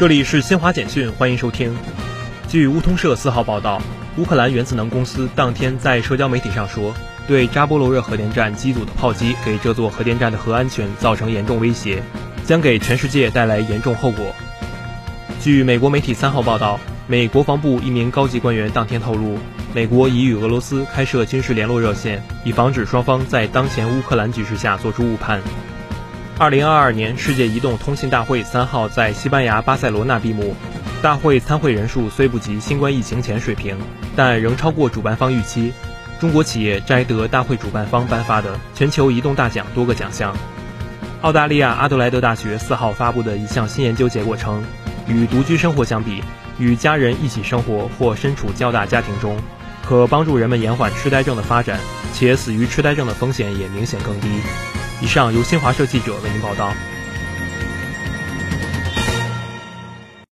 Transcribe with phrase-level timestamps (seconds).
[0.00, 1.76] 这里是新华简讯，欢迎收听。
[2.48, 3.82] 据乌通社四号报道，
[4.16, 6.94] 乌克兰原子能公司当天在社交媒体上说，
[7.28, 12.02] 对扎波罗热核电站机组的炮击给这座核电站的核安全造成严重威胁，
[12.46, 14.34] 将给全世界带来严重后果。
[15.38, 19.36] 据美国媒体三号报道，美国防部一名高级官员当天透露，
[19.74, 25.42] 美国已与俄罗斯开设军事联络热线，以防止双方在当前乌克兰局势下做出误判。
[26.40, 30.56] 二零二二年世界移动通信大会三号在西班牙巴塞罗那闭幕。
[31.02, 33.76] 大会参会人数虽不及新冠疫情前水平，
[34.16, 35.70] 但仍超过主办方预期。
[36.18, 40.34] 中国企业摘得大会主办方颁发的全球移动大奖多个奖项。
[41.20, 44.64] 澳大利亚阿德莱德大学四号发布的一项新研究结果称，
[45.06, 46.22] 与独居生活相比，
[46.58, 49.36] 与家人一起生活或身处较大家庭中，
[49.84, 51.78] 可帮助人们延缓痴呆症的发展，
[52.14, 54.26] 且死于痴呆症的风险也明显更低。
[55.00, 56.74] 以上由新华社记者为您报道。